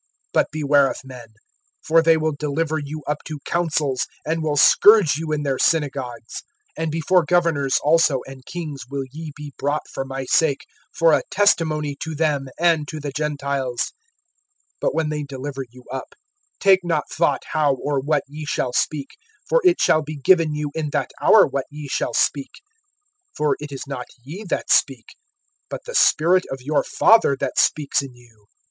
(17)But 0.35 0.45
beware 0.51 0.89
of 0.89 0.97
men; 1.03 1.27
for 1.85 2.01
they 2.01 2.17
will 2.17 2.31
deliver 2.31 2.79
you 2.79 3.03
up 3.05 3.19
to 3.23 3.37
councils, 3.45 4.07
and 4.25 4.41
will 4.41 4.57
scourge 4.57 5.15
you 5.15 5.31
in 5.31 5.43
their 5.43 5.59
synagogues; 5.59 6.41
(18)and 6.79 6.89
before 6.89 7.23
governors 7.23 7.77
also 7.83 8.21
and 8.25 8.43
kings 8.47 8.87
will 8.89 9.03
ye 9.11 9.31
be 9.35 9.53
brought 9.59 9.87
for 9.87 10.03
my 10.03 10.25
sake, 10.25 10.65
for 10.91 11.13
a 11.13 11.21
testimony 11.29 11.95
to 11.99 12.15
them 12.15 12.49
and 12.59 12.87
to 12.87 12.99
the 12.99 13.11
Gentiles. 13.11 13.93
(19)But 14.83 14.95
when 14.95 15.09
they 15.09 15.21
deliver 15.21 15.65
you 15.69 15.83
up, 15.91 16.15
take 16.59 16.83
not 16.83 17.03
thought 17.11 17.43
how 17.51 17.75
or 17.75 17.99
what 17.99 18.23
ye 18.27 18.43
shall 18.43 18.73
speak; 18.73 19.09
for 19.47 19.61
it 19.63 19.79
shall 19.79 20.01
be 20.01 20.15
given 20.17 20.55
you 20.55 20.71
in 20.73 20.89
that 20.93 21.11
hour 21.21 21.45
what 21.45 21.65
ye 21.69 21.87
shall 21.87 22.15
speak. 22.15 22.49
(20)For 23.39 23.53
it 23.59 23.71
is 23.71 23.83
not 23.85 24.07
ye 24.23 24.43
that 24.49 24.71
speak, 24.71 25.13
but 25.69 25.81
the 25.85 25.93
Spirit 25.93 26.45
of 26.49 26.59
your 26.61 26.83
Father 26.83 27.37
that 27.39 27.59
speaks 27.59 28.01
in 28.01 28.15
you. 28.15 28.47